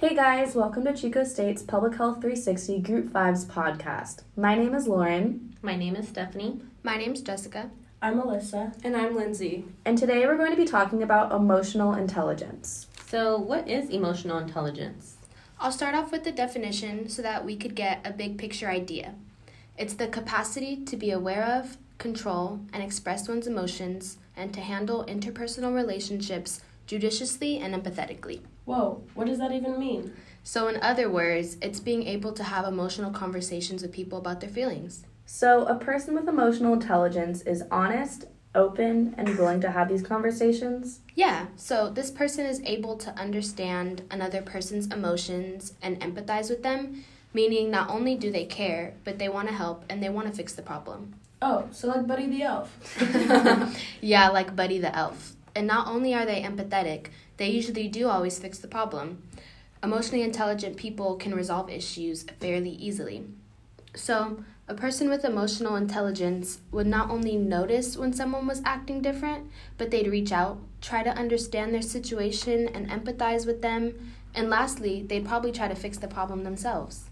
Hey 0.00 0.14
guys, 0.14 0.54
welcome 0.54 0.84
to 0.84 0.94
Chico 0.94 1.24
State's 1.24 1.60
Public 1.60 1.96
Health 1.96 2.20
360 2.20 2.78
Group 2.82 3.06
5's 3.08 3.44
podcast. 3.46 4.22
My 4.36 4.54
name 4.54 4.72
is 4.72 4.86
Lauren. 4.86 5.56
My 5.60 5.74
name 5.74 5.96
is 5.96 6.06
Stephanie. 6.06 6.60
My 6.84 6.96
name's 6.96 7.20
Jessica. 7.20 7.72
I'm 8.00 8.18
Melissa. 8.18 8.74
And 8.84 8.96
I'm 8.96 9.16
Lindsay. 9.16 9.64
And 9.84 9.98
today 9.98 10.24
we're 10.24 10.36
going 10.36 10.52
to 10.52 10.56
be 10.56 10.64
talking 10.64 11.02
about 11.02 11.32
emotional 11.32 11.94
intelligence. 11.94 12.86
So, 13.08 13.38
what 13.38 13.66
is 13.66 13.90
emotional 13.90 14.38
intelligence? 14.38 15.16
I'll 15.58 15.72
start 15.72 15.96
off 15.96 16.12
with 16.12 16.22
the 16.22 16.30
definition 16.30 17.08
so 17.08 17.20
that 17.22 17.44
we 17.44 17.56
could 17.56 17.74
get 17.74 18.00
a 18.04 18.12
big 18.12 18.38
picture 18.38 18.68
idea. 18.68 19.16
It's 19.76 19.94
the 19.94 20.06
capacity 20.06 20.76
to 20.76 20.96
be 20.96 21.10
aware 21.10 21.42
of, 21.42 21.76
control, 21.98 22.60
and 22.72 22.84
express 22.84 23.28
one's 23.28 23.48
emotions, 23.48 24.18
and 24.36 24.54
to 24.54 24.60
handle 24.60 25.04
interpersonal 25.06 25.74
relationships 25.74 26.60
judiciously 26.88 27.58
and 27.58 27.72
empathetically. 27.72 28.40
Whoa, 28.64 29.04
what 29.14 29.28
does 29.28 29.38
that 29.38 29.52
even 29.52 29.78
mean? 29.78 30.12
So, 30.42 30.66
in 30.66 30.80
other 30.82 31.08
words, 31.08 31.56
it's 31.62 31.78
being 31.78 32.04
able 32.04 32.32
to 32.32 32.42
have 32.42 32.64
emotional 32.64 33.12
conversations 33.12 33.82
with 33.82 33.92
people 33.92 34.18
about 34.18 34.40
their 34.40 34.50
feelings. 34.50 35.04
So, 35.26 35.66
a 35.66 35.76
person 35.76 36.14
with 36.14 36.26
emotional 36.26 36.72
intelligence 36.72 37.42
is 37.42 37.62
honest, 37.70 38.24
open, 38.54 39.14
and 39.18 39.38
willing 39.38 39.60
to 39.60 39.70
have 39.70 39.88
these 39.88 40.02
conversations? 40.02 41.00
Yeah, 41.14 41.46
so 41.56 41.90
this 41.90 42.10
person 42.10 42.46
is 42.46 42.62
able 42.64 42.96
to 42.96 43.10
understand 43.10 44.02
another 44.10 44.40
person's 44.40 44.86
emotions 44.86 45.74
and 45.82 46.00
empathize 46.00 46.48
with 46.48 46.62
them, 46.62 47.04
meaning 47.34 47.70
not 47.70 47.90
only 47.90 48.14
do 48.14 48.30
they 48.32 48.46
care, 48.46 48.94
but 49.04 49.18
they 49.18 49.28
want 49.28 49.48
to 49.48 49.54
help 49.54 49.84
and 49.90 50.02
they 50.02 50.08
want 50.08 50.28
to 50.28 50.32
fix 50.32 50.54
the 50.54 50.62
problem. 50.62 51.14
Oh, 51.40 51.68
so 51.70 51.88
like 51.88 52.06
Buddy 52.06 52.26
the 52.26 52.42
Elf. 52.42 53.76
yeah, 54.00 54.28
like 54.30 54.56
Buddy 54.56 54.78
the 54.78 54.94
Elf. 54.96 55.34
And 55.58 55.66
not 55.66 55.88
only 55.88 56.14
are 56.14 56.24
they 56.24 56.42
empathetic, 56.42 57.08
they 57.36 57.48
usually 57.48 57.88
do 57.88 58.08
always 58.08 58.38
fix 58.38 58.58
the 58.58 58.68
problem. 58.68 59.24
Emotionally 59.82 60.22
intelligent 60.22 60.76
people 60.76 61.16
can 61.16 61.34
resolve 61.34 61.68
issues 61.68 62.22
fairly 62.38 62.70
easily. 62.70 63.24
So, 63.96 64.44
a 64.68 64.74
person 64.74 65.10
with 65.10 65.24
emotional 65.24 65.74
intelligence 65.74 66.60
would 66.70 66.86
not 66.86 67.10
only 67.10 67.36
notice 67.36 67.96
when 67.96 68.12
someone 68.12 68.46
was 68.46 68.62
acting 68.64 69.02
different, 69.02 69.50
but 69.78 69.90
they'd 69.90 70.06
reach 70.06 70.30
out, 70.30 70.60
try 70.80 71.02
to 71.02 71.10
understand 71.10 71.74
their 71.74 71.82
situation 71.82 72.68
and 72.68 72.88
empathize 72.88 73.44
with 73.44 73.60
them, 73.60 74.12
and 74.36 74.48
lastly, 74.48 75.02
they'd 75.08 75.26
probably 75.26 75.50
try 75.50 75.66
to 75.66 75.74
fix 75.74 75.98
the 75.98 76.06
problem 76.06 76.44
themselves. 76.44 77.10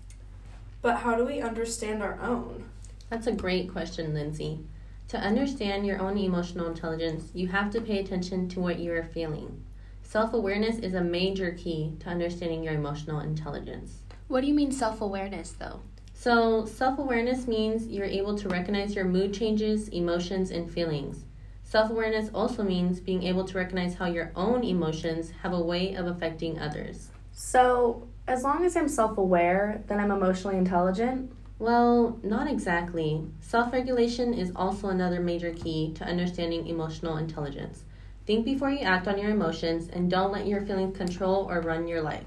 But 0.83 0.99
how 0.99 1.17
do 1.17 1.25
we 1.25 1.41
understand 1.41 2.01
our 2.01 2.17
own? 2.23 2.69
That's 3.11 3.27
a 3.27 3.33
great 3.33 3.73
question, 3.73 4.15
Lindsay. 4.15 4.61
To 5.09 5.19
understand 5.19 5.87
your 5.87 6.01
own 6.01 6.19
emotional 6.19 6.67
intelligence, 6.67 7.31
you 7.33 7.47
have 7.49 7.71
to 7.71 7.81
pay 7.81 8.01
attention 8.01 8.49
to 8.49 8.61
what 8.61 8.81
you 8.81 8.93
are 8.93 9.05
feeling. 9.05 9.65
Self 10.03 10.35
awareness 10.35 10.79
is 10.79 10.95
a 10.95 11.01
major 11.01 11.53
key 11.53 11.95
to 12.01 12.09
understanding 12.09 12.65
your 12.65 12.75
emotional 12.75 13.21
intelligence. 13.21 13.99
What 14.27 14.41
do 14.41 14.49
you 14.49 14.55
mean 14.55 14.73
self 14.73 15.01
awareness, 15.01 15.53
though? 15.53 15.81
So, 16.13 16.65
self 16.65 16.99
awareness 16.99 17.47
means 17.47 17.87
you're 17.87 18.05
able 18.05 18.37
to 18.37 18.49
recognize 18.49 18.97
your 18.97 19.05
mood 19.05 19.33
changes, 19.33 19.89
emotions, 19.89 20.51
and 20.51 20.69
feelings. 20.69 21.25
Self 21.63 21.91
awareness 21.91 22.31
also 22.35 22.65
means 22.65 22.99
being 22.99 23.23
able 23.23 23.45
to 23.45 23.59
recognize 23.59 23.95
how 23.95 24.07
your 24.07 24.33
own 24.35 24.65
emotions 24.65 25.31
have 25.43 25.53
a 25.53 25.61
way 25.61 25.95
of 25.95 26.07
affecting 26.07 26.59
others. 26.59 27.11
So, 27.33 28.09
as 28.27 28.43
long 28.43 28.65
as 28.65 28.77
I'm 28.77 28.89
self 28.89 29.19
aware, 29.19 29.85
then 29.87 30.01
I'm 30.01 30.11
emotionally 30.11 30.57
intelligent? 30.57 31.31
Well, 31.59 32.19
not 32.23 32.51
exactly. 32.51 33.25
Self 33.41 33.73
regulation 33.73 34.35
is 34.35 34.53
also 34.55 34.89
another 34.89 35.21
major 35.21 35.55
key 35.55 35.93
to 35.95 36.05
understanding 36.05 36.67
emotional 36.67 37.17
intelligence. 37.17 37.85
Think 38.27 38.45
before 38.45 38.71
you 38.71 38.81
act 38.81 39.09
on 39.09 39.19
your 39.19 39.31
emotions 39.31 39.89
and 39.89 40.11
don't 40.11 40.33
let 40.33 40.47
your 40.47 40.61
feelings 40.61 40.97
control 40.97 41.51
or 41.51 41.63
run 41.63 41.89
your 41.89 42.03
life. 42.03 42.27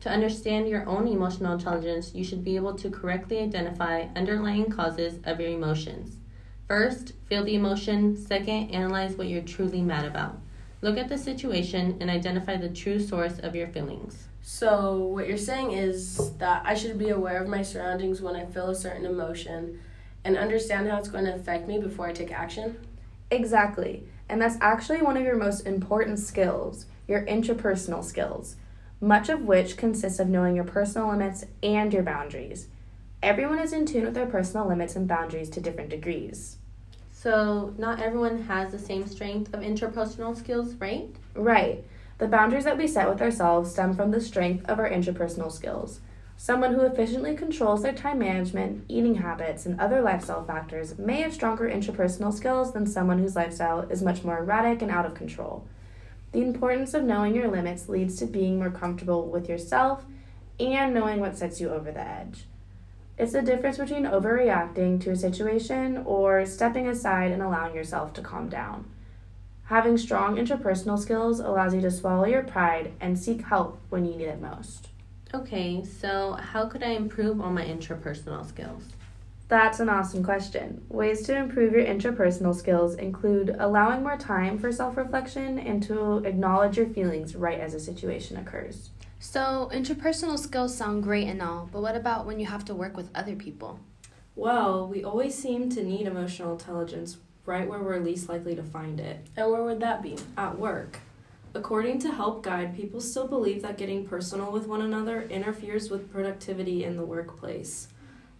To 0.00 0.10
understand 0.10 0.68
your 0.68 0.86
own 0.88 1.06
emotional 1.06 1.52
intelligence, 1.52 2.14
you 2.14 2.24
should 2.24 2.42
be 2.42 2.56
able 2.56 2.74
to 2.74 2.90
correctly 2.90 3.38
identify 3.38 4.08
underlying 4.16 4.70
causes 4.70 5.20
of 5.24 5.38
your 5.38 5.50
emotions. 5.50 6.16
First, 6.66 7.12
feel 7.26 7.44
the 7.44 7.54
emotion. 7.54 8.16
Second, 8.16 8.70
analyze 8.70 9.16
what 9.16 9.28
you're 9.28 9.42
truly 9.42 9.82
mad 9.82 10.04
about. 10.04 10.40
Look 10.82 10.98
at 10.98 11.08
the 11.08 11.16
situation 11.16 11.96
and 12.00 12.10
identify 12.10 12.56
the 12.56 12.68
true 12.68 12.98
source 12.98 13.38
of 13.38 13.54
your 13.54 13.68
feelings. 13.68 14.28
So, 14.46 14.98
what 14.98 15.26
you're 15.26 15.38
saying 15.38 15.72
is 15.72 16.32
that 16.36 16.66
I 16.66 16.74
should 16.74 16.98
be 16.98 17.08
aware 17.08 17.42
of 17.42 17.48
my 17.48 17.62
surroundings 17.62 18.20
when 18.20 18.36
I 18.36 18.44
feel 18.44 18.68
a 18.68 18.74
certain 18.74 19.06
emotion 19.06 19.80
and 20.22 20.36
understand 20.36 20.86
how 20.86 20.98
it's 20.98 21.08
going 21.08 21.24
to 21.24 21.34
affect 21.34 21.66
me 21.66 21.78
before 21.78 22.08
I 22.08 22.12
take 22.12 22.30
action? 22.30 22.76
Exactly. 23.30 24.06
And 24.28 24.42
that's 24.42 24.58
actually 24.60 25.00
one 25.00 25.16
of 25.16 25.22
your 25.22 25.36
most 25.36 25.66
important 25.66 26.18
skills, 26.18 26.84
your 27.08 27.24
interpersonal 27.24 28.04
skills, 28.04 28.56
much 29.00 29.30
of 29.30 29.40
which 29.40 29.78
consists 29.78 30.20
of 30.20 30.28
knowing 30.28 30.56
your 30.56 30.64
personal 30.64 31.08
limits 31.08 31.46
and 31.62 31.90
your 31.90 32.02
boundaries. 32.02 32.68
Everyone 33.22 33.58
is 33.58 33.72
in 33.72 33.86
tune 33.86 34.04
with 34.04 34.12
their 34.12 34.26
personal 34.26 34.68
limits 34.68 34.94
and 34.94 35.08
boundaries 35.08 35.48
to 35.50 35.60
different 35.62 35.88
degrees. 35.88 36.58
So, 37.10 37.72
not 37.78 38.02
everyone 38.02 38.42
has 38.42 38.72
the 38.72 38.78
same 38.78 39.06
strength 39.06 39.54
of 39.54 39.60
interpersonal 39.60 40.36
skills, 40.36 40.74
right? 40.74 41.08
Right. 41.34 41.82
The 42.18 42.28
boundaries 42.28 42.64
that 42.64 42.78
we 42.78 42.86
set 42.86 43.08
with 43.08 43.20
ourselves 43.20 43.72
stem 43.72 43.94
from 43.94 44.12
the 44.12 44.20
strength 44.20 44.68
of 44.68 44.78
our 44.78 44.88
interpersonal 44.88 45.50
skills. 45.50 46.00
Someone 46.36 46.74
who 46.74 46.82
efficiently 46.82 47.36
controls 47.36 47.82
their 47.82 47.92
time 47.92 48.18
management, 48.18 48.84
eating 48.88 49.16
habits, 49.16 49.66
and 49.66 49.80
other 49.80 50.00
lifestyle 50.00 50.44
factors 50.44 50.98
may 50.98 51.22
have 51.22 51.34
stronger 51.34 51.68
interpersonal 51.68 52.32
skills 52.32 52.72
than 52.72 52.86
someone 52.86 53.18
whose 53.18 53.36
lifestyle 53.36 53.80
is 53.90 54.02
much 54.02 54.22
more 54.22 54.38
erratic 54.38 54.82
and 54.82 54.90
out 54.90 55.06
of 55.06 55.14
control. 55.14 55.66
The 56.32 56.42
importance 56.42 56.94
of 56.94 57.04
knowing 57.04 57.34
your 57.34 57.48
limits 57.48 57.88
leads 57.88 58.16
to 58.16 58.26
being 58.26 58.58
more 58.58 58.70
comfortable 58.70 59.28
with 59.28 59.48
yourself 59.48 60.04
and 60.60 60.94
knowing 60.94 61.20
what 61.20 61.36
sets 61.36 61.60
you 61.60 61.70
over 61.70 61.90
the 61.90 62.06
edge. 62.06 62.44
It's 63.16 63.32
the 63.32 63.42
difference 63.42 63.78
between 63.78 64.04
overreacting 64.04 65.00
to 65.02 65.10
a 65.10 65.16
situation 65.16 66.02
or 66.04 66.44
stepping 66.46 66.88
aside 66.88 67.30
and 67.30 67.42
allowing 67.42 67.74
yourself 67.74 68.12
to 68.14 68.22
calm 68.22 68.48
down. 68.48 68.90
Having 69.68 69.96
strong 69.96 70.36
interpersonal 70.36 70.98
skills 70.98 71.40
allows 71.40 71.74
you 71.74 71.80
to 71.80 71.90
swallow 71.90 72.26
your 72.26 72.42
pride 72.42 72.92
and 73.00 73.18
seek 73.18 73.42
help 73.42 73.80
when 73.88 74.04
you 74.04 74.14
need 74.14 74.26
it 74.26 74.40
most. 74.40 74.88
Okay, 75.32 75.82
so 75.82 76.32
how 76.34 76.66
could 76.66 76.82
I 76.82 76.90
improve 76.90 77.40
on 77.40 77.54
my 77.54 77.64
interpersonal 77.64 78.46
skills? 78.46 78.84
That's 79.48 79.80
an 79.80 79.88
awesome 79.88 80.22
question. 80.22 80.84
Ways 80.90 81.22
to 81.22 81.36
improve 81.36 81.72
your 81.72 81.84
interpersonal 81.84 82.54
skills 82.54 82.94
include 82.96 83.56
allowing 83.58 84.02
more 84.02 84.18
time 84.18 84.58
for 84.58 84.70
self 84.70 84.98
reflection 84.98 85.58
and 85.58 85.82
to 85.84 86.18
acknowledge 86.24 86.76
your 86.76 86.86
feelings 86.86 87.34
right 87.34 87.58
as 87.58 87.72
a 87.72 87.80
situation 87.80 88.36
occurs. 88.36 88.90
So, 89.18 89.70
interpersonal 89.72 90.38
skills 90.38 90.76
sound 90.76 91.02
great 91.02 91.26
and 91.26 91.40
all, 91.40 91.70
but 91.72 91.80
what 91.80 91.96
about 91.96 92.26
when 92.26 92.38
you 92.38 92.46
have 92.46 92.64
to 92.66 92.74
work 92.74 92.96
with 92.96 93.10
other 93.14 93.34
people? 93.34 93.80
Well, 94.36 94.86
we 94.88 95.04
always 95.04 95.34
seem 95.34 95.70
to 95.70 95.82
need 95.82 96.06
emotional 96.06 96.52
intelligence 96.52 97.16
right 97.46 97.68
where 97.68 97.80
we're 97.82 97.98
least 97.98 98.28
likely 98.28 98.54
to 98.56 98.62
find 98.62 99.00
it 99.00 99.26
And 99.36 99.50
where 99.50 99.62
would 99.62 99.80
that 99.80 100.02
be? 100.02 100.16
at 100.36 100.58
work. 100.58 101.00
According 101.54 102.00
to 102.00 102.10
Help 102.10 102.42
Guide, 102.42 102.74
people 102.74 103.00
still 103.00 103.28
believe 103.28 103.62
that 103.62 103.78
getting 103.78 104.06
personal 104.06 104.50
with 104.50 104.66
one 104.66 104.80
another 104.82 105.22
interferes 105.22 105.88
with 105.88 106.10
productivity 106.10 106.82
in 106.82 106.96
the 106.96 107.04
workplace. 107.04 107.88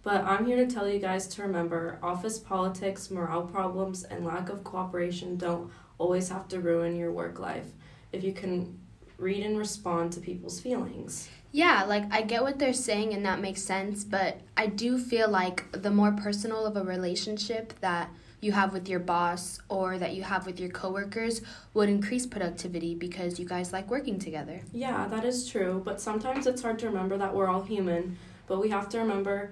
But 0.03 0.25
I'm 0.25 0.45
here 0.45 0.57
to 0.57 0.67
tell 0.67 0.87
you 0.87 0.99
guys 0.99 1.25
to 1.29 1.41
remember 1.41 1.97
office 2.03 2.37
politics, 2.37 3.09
morale 3.09 3.43
problems, 3.47 4.03
and 4.03 4.25
lack 4.25 4.49
of 4.49 4.63
cooperation 4.63 5.37
don't 5.37 5.71
always 5.97 6.27
have 6.29 6.47
to 6.49 6.59
ruin 6.59 6.95
your 6.97 7.11
work 7.11 7.39
life 7.39 7.67
if 8.11 8.23
you 8.23 8.33
can 8.33 8.77
read 9.17 9.45
and 9.45 9.57
respond 9.57 10.11
to 10.13 10.19
people's 10.19 10.59
feelings. 10.59 11.29
Yeah, 11.53 11.85
like 11.85 12.03
I 12.11 12.21
get 12.21 12.43
what 12.43 12.59
they're 12.59 12.73
saying 12.73 13.13
and 13.13 13.25
that 13.25 13.39
makes 13.39 13.61
sense, 13.61 14.03
but 14.03 14.41
I 14.57 14.67
do 14.67 14.97
feel 14.97 15.29
like 15.29 15.71
the 15.71 15.89
more 15.89 16.11
personal 16.11 16.65
of 16.65 16.75
a 16.75 16.83
relationship 16.83 17.79
that 17.79 18.09
you 18.45 18.51
have 18.51 18.71
with 18.71 18.87
your 18.87 18.99
boss 18.99 19.59
or 19.69 19.97
that 19.97 20.13
you 20.13 20.21
have 20.21 20.45
with 20.45 20.59
your 20.59 20.69
coworkers 20.69 21.41
would 21.73 21.89
increase 21.89 22.27
productivity 22.27 22.93
because 22.93 23.39
you 23.39 23.45
guys 23.45 23.73
like 23.73 23.89
working 23.89 24.19
together. 24.19 24.61
Yeah, 24.71 25.07
that 25.07 25.25
is 25.25 25.49
true, 25.49 25.81
but 25.83 25.99
sometimes 25.99 26.45
it's 26.45 26.61
hard 26.61 26.77
to 26.79 26.85
remember 26.85 27.17
that 27.17 27.33
we're 27.33 27.47
all 27.47 27.63
human, 27.63 28.17
but 28.47 28.61
we 28.61 28.69
have 28.69 28.87
to 28.89 28.99
remember 28.99 29.51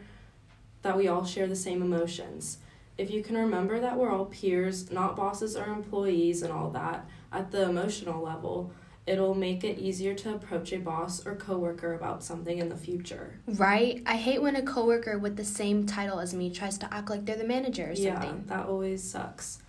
that 0.84 0.96
we 0.96 1.08
all 1.08 1.26
share 1.26 1.48
the 1.48 1.56
same 1.56 1.82
emotions. 1.82 2.60
If 2.96 3.10
you 3.10 3.24
can 3.24 3.36
remember 3.36 3.80
that 3.80 3.98
we're 3.98 4.12
all 4.12 4.26
peers, 4.26 4.92
not 4.92 5.16
bosses 5.16 5.56
or 5.56 5.66
employees 5.66 6.44
and 6.44 6.54
all 6.54 6.70
that, 6.70 7.06
at 7.32 7.52
the 7.52 7.64
emotional 7.68 8.22
level, 8.22 8.72
it'll 9.06 9.36
make 9.36 9.64
it 9.64 9.80
easier 9.80 10.14
to 10.14 10.34
approach 10.36 10.72
a 10.72 10.78
boss 10.78 11.26
or 11.26 11.36
coworker 11.36 11.94
about 11.94 12.24
something 12.24 12.58
in 12.60 12.70
the 12.70 12.78
future. 12.78 13.40
Right? 13.48 14.02
I 14.06 14.16
hate 14.16 14.42
when 14.42 14.56
a 14.56 14.62
coworker 14.62 15.18
with 15.18 15.36
the 15.36 15.44
same 15.44 15.86
title 15.86 16.20
as 16.20 16.34
me 16.34 16.50
tries 16.50 16.78
to 16.80 16.94
act 16.94 17.10
like 17.10 17.26
they're 17.26 17.36
the 17.36 17.44
manager 17.44 17.90
or 17.90 17.94
Yeah, 17.94 18.20
something. 18.22 18.44
that 18.48 18.66
always 18.68 19.04
sucks. 19.04 19.60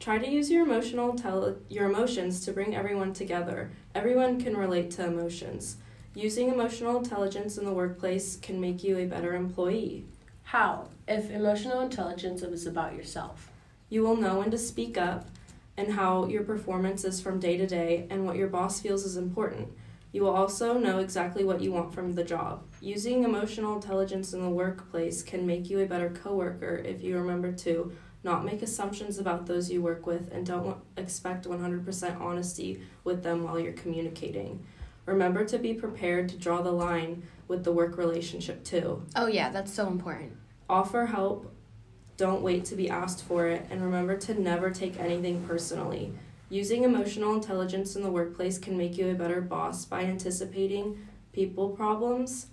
Try 0.00 0.18
to 0.18 0.28
use 0.28 0.50
your 0.50 0.64
emotional 0.64 1.14
tele- 1.14 1.56
your 1.68 1.88
emotions 1.88 2.44
to 2.44 2.52
bring 2.52 2.74
everyone 2.74 3.12
together. 3.12 3.70
Everyone 3.94 4.40
can 4.40 4.56
relate 4.56 4.90
to 4.92 5.04
emotions. 5.06 5.76
Using 6.14 6.48
emotional 6.48 6.96
intelligence 6.98 7.56
in 7.56 7.64
the 7.64 7.72
workplace 7.72 8.36
can 8.36 8.60
make 8.60 8.82
you 8.82 8.98
a 8.98 9.06
better 9.06 9.34
employee. 9.34 10.04
How? 10.42 10.88
If 11.06 11.30
emotional 11.30 11.80
intelligence 11.80 12.42
is 12.42 12.66
about 12.66 12.96
yourself. 12.96 13.48
You 13.90 14.02
will 14.02 14.16
know 14.16 14.38
when 14.40 14.50
to 14.50 14.58
speak 14.58 14.98
up 14.98 15.26
and 15.76 15.92
how 15.92 16.26
your 16.26 16.42
performance 16.42 17.04
is 17.04 17.20
from 17.20 17.40
day 17.40 17.56
to 17.56 17.66
day 17.66 18.06
and 18.10 18.26
what 18.26 18.36
your 18.36 18.48
boss 18.48 18.80
feels 18.80 19.04
is 19.04 19.16
important. 19.16 19.68
You 20.12 20.22
will 20.22 20.34
also 20.34 20.76
know 20.78 20.98
exactly 20.98 21.42
what 21.42 21.62
you 21.62 21.72
want 21.72 21.94
from 21.94 22.14
the 22.14 22.24
job. 22.24 22.64
Using 22.80 23.24
emotional 23.24 23.74
intelligence 23.74 24.34
in 24.34 24.42
the 24.42 24.50
workplace 24.50 25.22
can 25.22 25.46
make 25.46 25.70
you 25.70 25.80
a 25.80 25.86
better 25.86 26.10
coworker 26.10 26.76
if 26.76 27.02
you 27.02 27.16
remember 27.16 27.50
to 27.52 27.92
not 28.22 28.44
make 28.44 28.62
assumptions 28.62 29.18
about 29.18 29.46
those 29.46 29.70
you 29.70 29.82
work 29.82 30.06
with 30.06 30.30
and 30.32 30.46
don't 30.46 30.76
expect 30.96 31.46
100% 31.46 32.20
honesty 32.20 32.82
with 33.04 33.22
them 33.22 33.42
while 33.42 33.58
you're 33.58 33.72
communicating. 33.72 34.64
Remember 35.06 35.44
to 35.46 35.58
be 35.58 35.74
prepared 35.74 36.28
to 36.28 36.36
draw 36.36 36.62
the 36.62 36.70
line 36.70 37.22
with 37.48 37.64
the 37.64 37.72
work 37.72 37.96
relationship 37.96 38.62
too. 38.62 39.02
Oh, 39.16 39.26
yeah, 39.26 39.50
that's 39.50 39.72
so 39.72 39.88
important. 39.88 40.36
Offer 40.68 41.06
help, 41.06 41.52
don't 42.16 42.42
wait 42.42 42.64
to 42.66 42.76
be 42.76 42.90
asked 42.90 43.24
for 43.24 43.46
it, 43.46 43.66
and 43.70 43.82
remember 43.82 44.16
to 44.16 44.40
never 44.40 44.70
take 44.70 44.98
anything 44.98 45.44
personally. 45.44 46.12
Using 46.48 46.84
emotional 46.84 47.34
intelligence 47.34 47.96
in 47.96 48.02
the 48.02 48.10
workplace 48.10 48.58
can 48.58 48.76
make 48.76 48.98
you 48.98 49.10
a 49.10 49.14
better 49.14 49.40
boss 49.40 49.84
by 49.84 50.02
anticipating 50.02 51.06
people 51.32 51.70
problems, 51.70 52.48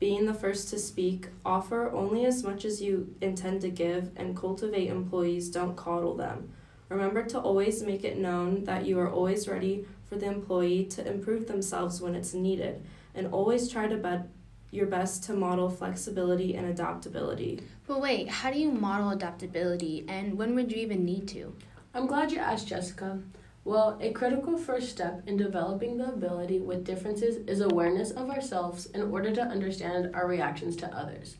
being 0.00 0.26
the 0.26 0.34
first 0.34 0.68
to 0.70 0.78
speak, 0.78 1.28
offer 1.44 1.90
only 1.92 2.26
as 2.26 2.42
much 2.42 2.64
as 2.64 2.82
you 2.82 3.14
intend 3.20 3.60
to 3.60 3.70
give, 3.70 4.10
and 4.16 4.36
cultivate 4.36 4.88
employees, 4.88 5.48
don't 5.48 5.76
coddle 5.76 6.16
them. 6.16 6.52
Remember 6.88 7.22
to 7.22 7.38
always 7.38 7.82
make 7.82 8.04
it 8.04 8.18
known 8.18 8.64
that 8.64 8.84
you 8.84 8.98
are 8.98 9.10
always 9.10 9.48
ready 9.48 9.86
for 10.04 10.16
the 10.16 10.26
employee 10.26 10.84
to 10.84 11.06
improve 11.06 11.46
themselves 11.46 12.00
when 12.00 12.14
it's 12.14 12.34
needed, 12.34 12.84
and 13.14 13.28
always 13.28 13.68
try 13.68 13.86
to 13.86 13.96
bet 13.96 14.26
your 14.74 14.86
best 14.86 15.24
to 15.24 15.32
model 15.32 15.70
flexibility 15.70 16.54
and 16.54 16.66
adaptability. 16.66 17.62
But 17.86 18.00
wait, 18.00 18.28
how 18.28 18.50
do 18.50 18.58
you 18.58 18.70
model 18.70 19.10
adaptability 19.10 20.04
and 20.08 20.36
when 20.36 20.54
would 20.54 20.72
you 20.72 20.78
even 20.78 21.04
need 21.04 21.28
to? 21.28 21.54
I'm 21.94 22.06
glad 22.06 22.32
you 22.32 22.38
asked, 22.38 22.68
Jessica. 22.68 23.20
Well, 23.64 23.98
a 24.00 24.10
critical 24.10 24.58
first 24.58 24.90
step 24.90 25.22
in 25.26 25.36
developing 25.38 25.96
the 25.96 26.08
ability 26.08 26.58
with 26.58 26.84
differences 26.84 27.36
is 27.46 27.60
awareness 27.60 28.10
of 28.10 28.28
ourselves 28.28 28.86
in 28.86 29.02
order 29.10 29.34
to 29.34 29.42
understand 29.42 30.14
our 30.14 30.26
reactions 30.26 30.76
to 30.76 30.94
others. 30.94 31.36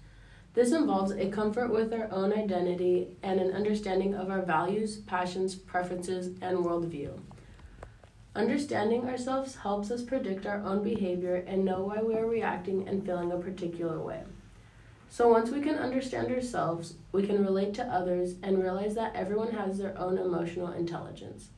This 0.55 0.73
involves 0.73 1.11
a 1.11 1.29
comfort 1.29 1.71
with 1.71 1.93
our 1.93 2.09
own 2.13 2.33
identity 2.33 3.17
and 3.23 3.41
an 3.41 3.53
understanding 3.53 4.15
of 4.15 4.31
our 4.31 4.43
values, 4.43 4.99
passions, 4.99 5.57
preferences, 5.57 6.29
and 6.41 6.59
worldview. 6.59 7.19
Understanding 8.37 9.09
ourselves 9.09 9.55
helps 9.55 9.93
us 9.93 10.03
predict 10.03 10.45
our 10.45 10.61
own 10.65 10.83
behavior 10.83 11.45
and 11.47 11.65
know 11.65 11.83
why 11.83 12.03
we 12.03 12.17
are 12.17 12.27
reacting 12.27 12.89
and 12.89 13.07
feeling 13.07 13.31
a 13.31 13.39
particular 13.39 14.01
way. 14.01 14.23
So, 15.09 15.29
once 15.29 15.51
we 15.51 15.61
can 15.61 15.77
understand 15.77 16.33
ourselves, 16.33 16.95
we 17.13 17.25
can 17.25 17.45
relate 17.45 17.75
to 17.75 17.85
others 17.85 18.35
and 18.43 18.61
realize 18.61 18.97
that 18.97 19.15
everyone 19.15 19.53
has 19.53 19.79
their 19.79 19.97
own 19.97 20.19
emotional 20.19 20.73
intelligence. 20.73 21.51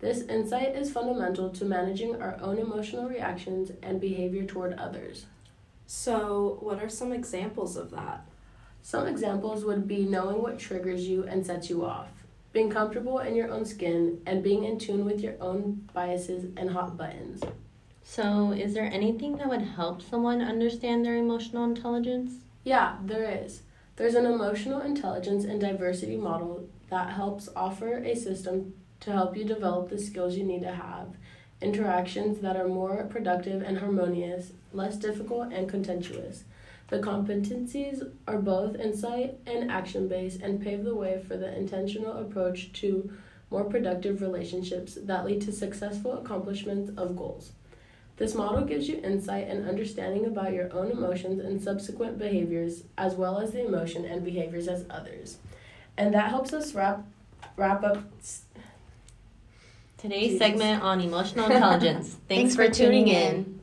This 0.00 0.22
insight 0.22 0.74
is 0.74 0.90
fundamental 0.90 1.50
to 1.50 1.64
managing 1.64 2.20
our 2.20 2.36
own 2.40 2.58
emotional 2.58 3.08
reactions 3.08 3.70
and 3.80 4.00
behavior 4.00 4.44
toward 4.44 4.72
others. 4.72 5.26
So, 5.86 6.58
what 6.60 6.82
are 6.82 6.88
some 6.88 7.12
examples 7.12 7.76
of 7.76 7.92
that? 7.92 8.26
Some 8.82 9.06
examples 9.06 9.64
would 9.64 9.86
be 9.86 10.04
knowing 10.04 10.42
what 10.42 10.58
triggers 10.58 11.06
you 11.06 11.22
and 11.22 11.46
sets 11.46 11.70
you 11.70 11.84
off, 11.84 12.08
being 12.56 12.70
comfortable 12.70 13.18
in 13.18 13.36
your 13.36 13.50
own 13.50 13.66
skin, 13.66 14.18
and 14.24 14.42
being 14.42 14.64
in 14.64 14.78
tune 14.78 15.04
with 15.04 15.20
your 15.20 15.34
own 15.42 15.86
biases 15.92 16.46
and 16.56 16.70
hot 16.70 16.96
buttons. 16.96 17.42
So, 18.02 18.52
is 18.52 18.72
there 18.72 18.90
anything 18.90 19.36
that 19.36 19.50
would 19.50 19.60
help 19.60 20.00
someone 20.00 20.40
understand 20.40 21.04
their 21.04 21.18
emotional 21.18 21.64
intelligence? 21.64 22.32
Yeah, 22.64 22.96
there 23.04 23.30
is. 23.30 23.60
There's 23.96 24.14
an 24.14 24.24
emotional 24.24 24.80
intelligence 24.80 25.44
and 25.44 25.60
diversity 25.60 26.16
model 26.16 26.66
that 26.88 27.12
helps 27.12 27.50
offer 27.54 27.98
a 27.98 28.14
system 28.14 28.72
to 29.00 29.12
help 29.12 29.36
you 29.36 29.44
develop 29.44 29.90
the 29.90 29.98
skills 29.98 30.38
you 30.38 30.44
need 30.44 30.62
to 30.62 30.72
have 30.72 31.08
interactions 31.60 32.40
that 32.40 32.56
are 32.56 32.68
more 32.68 33.04
productive 33.04 33.62
and 33.62 33.78
harmonious, 33.78 34.52
less 34.72 34.96
difficult 34.96 35.52
and 35.52 35.68
contentious. 35.68 36.44
The 36.88 36.98
competencies 37.00 38.08
are 38.28 38.38
both 38.38 38.76
insight 38.76 39.38
and 39.46 39.70
action 39.70 40.06
based 40.06 40.40
and 40.40 40.62
pave 40.62 40.84
the 40.84 40.94
way 40.94 41.22
for 41.26 41.36
the 41.36 41.56
intentional 41.56 42.16
approach 42.18 42.72
to 42.74 43.10
more 43.50 43.64
productive 43.64 44.20
relationships 44.20 44.98
that 45.02 45.24
lead 45.24 45.40
to 45.42 45.52
successful 45.52 46.12
accomplishments 46.12 46.90
of 46.96 47.16
goals. 47.16 47.52
This 48.16 48.34
model 48.34 48.64
gives 48.64 48.88
you 48.88 49.00
insight 49.02 49.48
and 49.48 49.68
understanding 49.68 50.24
about 50.24 50.52
your 50.52 50.72
own 50.72 50.90
emotions 50.90 51.40
and 51.40 51.62
subsequent 51.62 52.18
behaviors, 52.18 52.84
as 52.96 53.14
well 53.14 53.38
as 53.38 53.52
the 53.52 53.66
emotion 53.66 54.04
and 54.04 54.24
behaviors 54.24 54.68
as 54.68 54.86
others. 54.88 55.38
And 55.98 56.14
that 56.14 56.30
helps 56.30 56.52
us 56.52 56.74
wrap 56.74 57.04
wrap 57.56 57.84
up 57.84 58.02
Today's 60.06 60.32
Jesus. 60.32 60.38
segment 60.38 60.82
on 60.84 61.00
emotional 61.00 61.50
intelligence. 61.50 62.16
Thanks, 62.28 62.54
for 62.54 62.68
tuning 62.70 63.08
in. 63.08 63.55